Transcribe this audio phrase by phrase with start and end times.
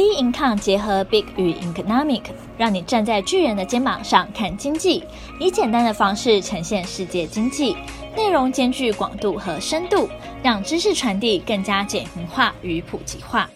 [0.00, 2.22] B Income 结合 Big 与 Economic，
[2.56, 5.04] 让你站在巨人的肩膀上看经济，
[5.38, 7.76] 以简单的方式呈现世界经济，
[8.16, 10.08] 内容兼具广度和深度，
[10.42, 13.50] 让知识传递更加简明化与普及化。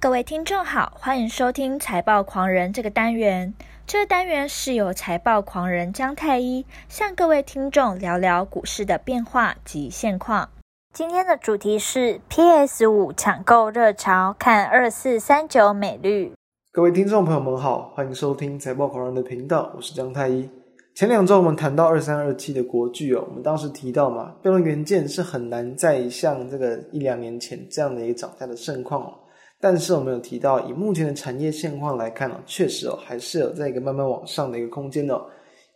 [0.00, 3.54] 各位听众好，欢迎收听财报狂人这个单元。
[3.86, 10.50] 这个单元是由财报狂人姜太一向各位听众聊聊股市的变化及现况。
[10.92, 16.32] 今天的主题是 PS 五抢购热潮，看二四三九美绿。
[16.72, 20.50] 各位听众朋友们好，欢迎收听财报狂人的频道，我是姜太一。
[20.96, 29.14] 前两周我们谈到二三二七的国巨哦，我们当时提到嘛，被动元件是很难再像这个一两年前这样的一个涨价的盛况哦。
[29.60, 35.24] 但是我们有提到，以目前的产业现况来看哦，确实哦，还是有在一个慢慢往上的一个空间哦。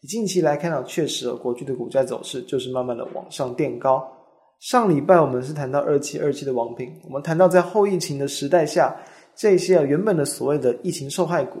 [0.00, 4.02] 以近期来看哦，确实哦，国巨的股价走势就是慢慢的往上垫高。
[4.62, 8.94] 上礼拜我们是谈到二七二七的王品，我们谈到在后疫情的时代下，
[9.34, 11.60] 这些原本的所谓的疫情受害股，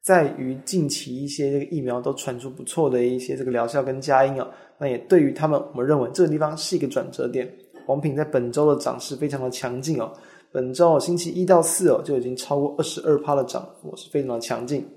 [0.00, 7.46] 在于近期一些这个疫苗都传出不错的一些这个疗效跟佳音啊，那也对于他们，我们认为这个地方是一个转折点。
[7.86, 10.10] 王品在本周的涨势非常的强劲哦，
[10.50, 14.88] 本周星期一到四哦就已经超过二十二趴的涨幅，是非常的强劲。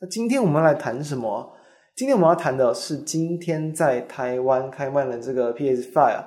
[0.00, 1.52] 那今天我们来谈什么？
[1.94, 6.26] 今天我们要谈的是今天在台湾开卖的这个 PS5 啊。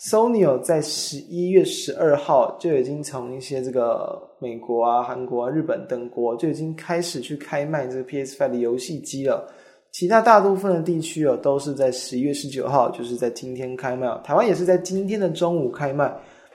[0.00, 9.46] Sony 在十一月十二号就已经从一些这个美国啊、韩国啊、日本等国就已经开始去开卖这个 PS5 的游戏机了。
[9.92, 14.08] 其他大部分的地区哦，都是在十一月十九号，就是在今天开卖。
[14.24, 16.10] 台湾也是在今天的中午开卖。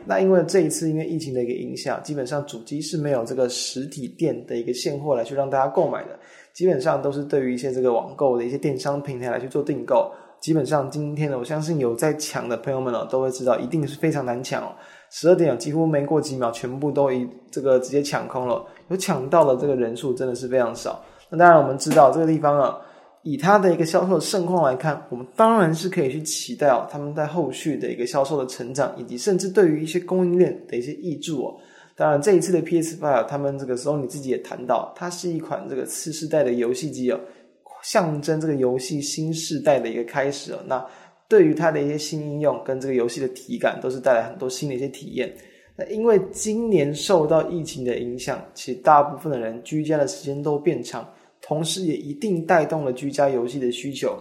[0.05, 6.19] 那因为这一次因为疫情的一个影响，基本上主机是没有这个实体店的一个现货来去让大家购买的，
[6.51, 10.11] 基本上都是对于一些这个网购的一些电商平台来去做订购。
[10.45, 14.75] 基本上今天呢，我相信有在抢的朋友们哦，都会知道一定是非常难抢哦。
[15.09, 18.63] 十二点几乎没过几秒，全部都一这个直接抢空了。
[18.89, 21.03] 有抢到的这个人数真的是非常少。
[21.31, 22.77] 那当然我们知道这个地方啊，
[23.23, 31.55] 以它的一个销售的盛况来看，我们当然是可以去期待哦，他们在后续的一个销售的成长，以及甚至对于一些供应链的一些益助哦。
[31.95, 37.19] 当然这一次的 PS Five，他们这个时候你自己也谈到，它是一款这个次世代的游戏机哦。
[37.85, 40.83] 象征这个游戏新世代的一个开始哦，那
[41.29, 45.31] 对于它的一些新应用跟这个游戏的体感，都是带来很多新的一些体验。
[45.75, 51.07] 那因为今年受到疫情的影响，其实大部分的人居家的时间都变长，
[51.43, 54.17] 同时也一定带动了居家游戏的需求。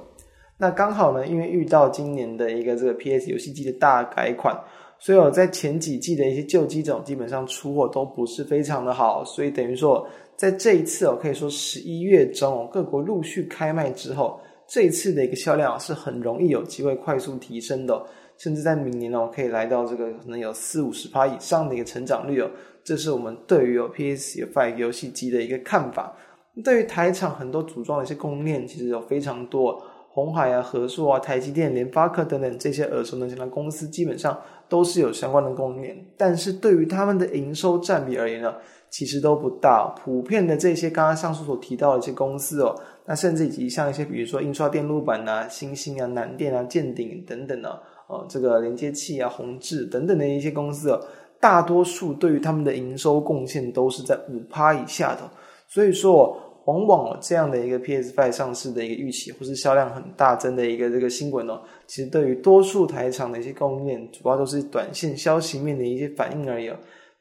[0.58, 4.54] 那刚好呢，因为遇到今年的一个这个 PS 游戏机的大改款，
[4.98, 10.06] 所以我在前几季的一些旧机种基本上出货都不是非常的好，所以等于说。
[10.36, 18.04] 在这一次哦，可以说十一月中哦，各国陆续开卖之后，这一次的一个销量是很容易有机会快速提升的，
[18.36, 22.50] 甚至在明年哦，可以来到这个可能有四五十趴以上的一个成长率哦。
[22.82, 26.14] 这是我们对于有 PS5 游戏机的一个看法。
[26.62, 36.06] 对于台厂很多组装的一些供应链，其实有非常多，红海啊、和硕啊、台积电、联发科等等这些耳熟能详的公司，基本上都是有相关的供应链。
[36.16, 38.54] 但是对于他们的营收占比而言呢，
[38.94, 42.72] 其实都不大，普遍的这些刚刚上述所提到的一些公司哦，
[43.04, 47.70] 那甚至以及像一些比如说印刷电路板啊、星星啊、南电啊、建鼎等等呢，
[48.06, 51.00] 哦，这个连接器啊、宏志等等的一些公司哦，
[51.40, 55.28] 大多数对于他们的营收贡献都是在五趴以下的，
[55.66, 66.70] 所以说往往这样的一个 PS Five 上市的一个预期，或是销量很大增的一个这个新闻哦，其实对于多数台厂的一些供应链，主要都是短线消息面的一些反应而已。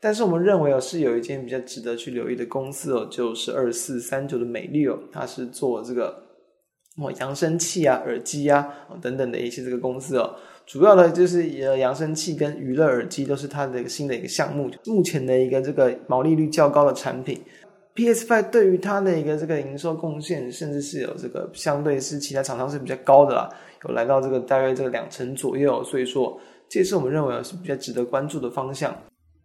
[0.04, 6.22] 但是我们认为哦，是有一间比较值得去留意的公司哦，就是二四三九的美绿哦，它是做这个
[7.02, 8.68] 哦扬声器啊、耳机啊
[9.02, 17.42] 等等的一些这个公司哦，主要的就是呃扬声器跟娱乐耳机都是它的一个新的一个项目，目前的一个这个毛利率较高的产品。
[17.96, 23.50] PS5 对于它的一个这个营收贡献，甚至是有这个相对是其他厂商是比较高的啦，
[23.88, 26.38] 有来到这个大约这个两成左右，所以说
[26.68, 28.94] 这也是我们认为是比较值得关注的方向。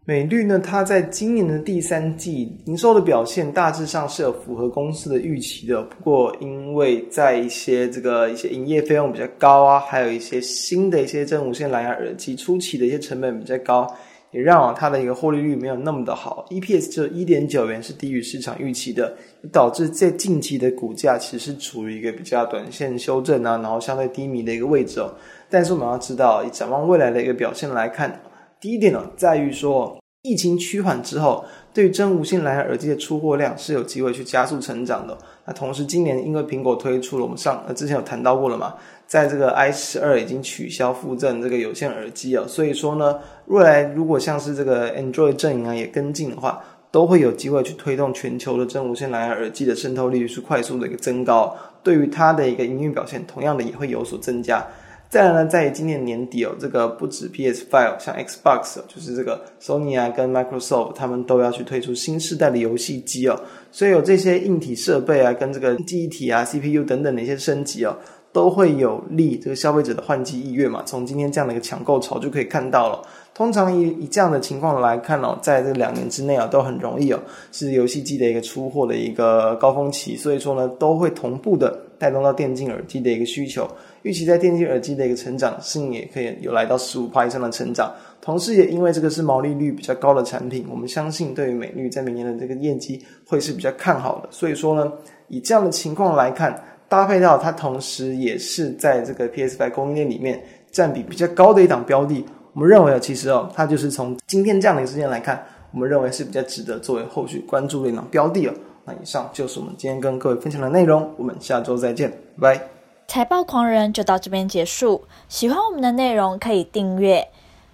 [0.09, 5.83] 美绿呢，它在今年的第三季营收的表现大致上是有符合公司的预期的。
[5.83, 13.87] 不过，因为在一些这个一些营业费用比较高啊，还有一些新的一些真无线蓝牙耳机初期的一些成本比较高，
[14.31, 16.47] 也让它的一个获利率没有那么的好。
[16.49, 19.15] EPS 就一点九元是低于市场预期的，
[19.53, 25.13] 导致在近期的股价其实是处于一个比较短线修正啊，然后相对低迷的一个位置哦。
[25.51, 28.19] 但是我们要知道，以展望未来的一个表现来看。
[28.61, 35.17] 第一点呢，在于说疫情趋缓之后，对于真无线蓝牙耳机的出货量是有机会去加速成长的。
[35.47, 38.75] 那同时，今年因为苹果推出了我们上呃之前有谈到过了嘛，
[39.07, 54.67] 在这个 i 十二已经取消附赠这个有线耳机啊，所以说呢，未来如果像是这个 Android 阵营啊也跟进的话，都会有机会去推动全球的真无线蓝牙耳机的渗透率是快速的一个增高，对于它的一个营运表现，同样的也会有所增加。
[55.11, 63.41] 再来呢，在今年年底哦，这个不止 PS Five，像 Xbox，就是这个 Sony 啊跟 Microsoft，他们都要去推出新世代的游戏机哦，
[63.73, 67.97] 所以有这些硬体设备啊，跟这个记忆体啊、CPU 等等的一些升级哦，
[68.35, 70.83] 都会有利这个消费者的换机意愿嘛。
[70.85, 73.01] 从今天这样的一个抢购潮就可以看到了。
[73.33, 77.19] 通常以以这样的情况来看哦，在这两年之内啊，都很容易哦，
[77.51, 83.69] 是游戏机的一个出货的一个高峰期，所以说呢，都会同步的带动到电竞耳机的一个需求。
[84.03, 87.93] 预期在电竞耳机的一个成长性也可以有来到十五趴以上的成长。
[88.21, 94.29] 同时，也因为这个是毛利率比较高的产品，我们相信对于美律在明年的这个业绩会是比较看好的。
[94.31, 94.93] 所以说呢，
[95.29, 102.25] 以这样的情况来看，搭配到它同时也是在这个 PS5 供应链里面占比比较高的一档标的。
[102.53, 105.43] 我们认为啊，其实哦，它就是从今天这样的一个事件来看，
[105.73, 108.55] 我们认为是比较值得作为后续关注的一档标的哦。
[108.89, 112.59] 那以上就是我们今天跟各位分享的内容，我们下周再见，拜。
[113.07, 115.05] 财报狂人就到这边结束。
[115.29, 117.29] 喜欢我们的内容可以订阅，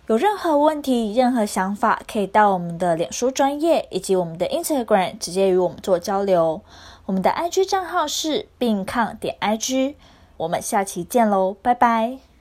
[0.09, 6.61] 有任何问题、任何想法，可以到我们的脸书专业以及我们的 Instagram 直接与我们做交流。
[7.07, 9.95] 我们的 IG 账号是病抗点 IG。
[10.37, 12.34] 我们下期见喽，拜拜。